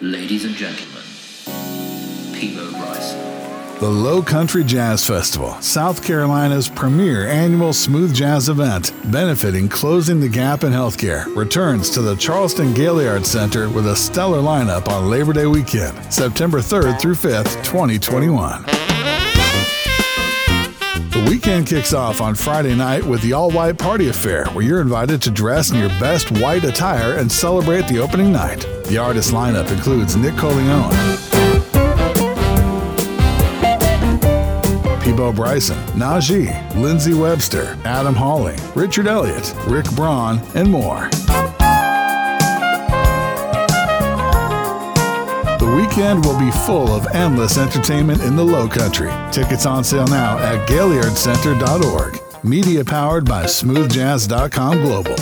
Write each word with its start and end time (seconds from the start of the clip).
Ladies 0.00 0.44
and 0.44 0.54
gentlemen, 0.54 1.02
Peabo 2.32 2.70
Bryson. 2.70 3.18
The 3.80 3.86
Lowcountry 3.86 4.64
Jazz 4.64 5.04
Festival, 5.04 5.60
South 5.60 6.04
Carolina's 6.04 6.68
premier 6.68 7.26
annual 7.26 7.72
smooth 7.72 8.14
jazz 8.14 8.48
event, 8.48 8.92
benefiting 9.10 9.68
Closing 9.68 10.20
the 10.20 10.28
Gap 10.28 10.62
in 10.62 10.70
Healthcare, 10.70 11.34
returns 11.34 11.90
to 11.90 12.00
the 12.00 12.14
Charleston 12.14 12.72
Gaillard 12.74 13.26
Center 13.26 13.68
with 13.68 13.88
a 13.88 13.96
stellar 13.96 14.38
lineup 14.38 14.86
on 14.86 15.10
Labor 15.10 15.32
Day 15.32 15.46
weekend, 15.46 15.96
September 16.14 16.58
3rd 16.58 17.00
through 17.00 17.16
5th, 17.16 17.56
2021. 17.64 18.77
Weekend 21.28 21.66
kicks 21.66 21.92
off 21.92 22.22
on 22.22 22.34
Friday 22.34 22.74
night 22.74 23.04
with 23.04 23.20
the 23.20 23.34
all 23.34 23.50
white 23.50 23.76
party 23.76 24.08
affair, 24.08 24.46
where 24.46 24.64
you're 24.64 24.80
invited 24.80 25.20
to 25.20 25.30
dress 25.30 25.70
in 25.70 25.78
your 25.78 25.90
best 26.00 26.30
white 26.40 26.64
attire 26.64 27.18
and 27.18 27.30
celebrate 27.30 27.86
the 27.86 27.98
opening 27.98 28.32
night. 28.32 28.60
The 28.86 28.96
artist 28.96 29.34
lineup 29.34 29.70
includes 29.70 30.16
Nick 30.16 30.32
Colionne, 30.34 30.90
Peabo 35.02 35.30
Bryson, 35.30 35.76
Najee, 35.88 36.74
Lindsey 36.76 37.12
Webster, 37.12 37.76
Adam 37.84 38.14
Hawley, 38.14 38.56
Richard 38.74 39.06
Elliott, 39.06 39.54
Rick 39.66 39.90
Braun, 39.90 40.40
and 40.54 40.70
more. 40.70 41.10
The 45.68 45.76
weekend 45.76 46.24
will 46.24 46.38
be 46.38 46.50
full 46.50 46.88
of 46.88 47.06
endless 47.08 47.58
entertainment 47.58 48.22
in 48.22 48.36
the 48.36 48.42
Low 48.42 48.68
Country. 48.68 49.12
Tickets 49.30 49.66
on 49.66 49.84
sale 49.84 50.06
now 50.06 50.38
at 50.38 50.66
GaillardCenter.org. 50.66 52.18
Media 52.42 52.82
powered 52.82 53.26
by 53.26 53.44
SmoothJazz.com 53.44 54.80
Global. 54.80 55.16